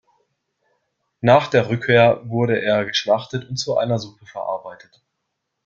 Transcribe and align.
Nach 1.19 1.45
der 1.47 1.69
Rückkehr 1.69 2.23
wurde 2.27 2.59
er 2.59 2.85
geschlachtet 2.85 3.47
und 3.47 3.57
zu 3.57 3.77
einer 3.77 3.99
Suppe 3.99 4.25
verarbeitet. 4.25 4.99